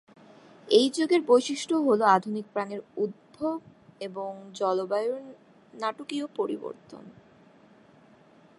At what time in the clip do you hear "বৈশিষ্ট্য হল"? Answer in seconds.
1.21-2.01